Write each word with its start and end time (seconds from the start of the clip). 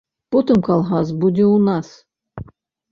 Потым 0.35 0.59
калгас 0.69 1.07
будзе 1.21 1.45
ў 1.53 1.57
нас. 1.71 1.87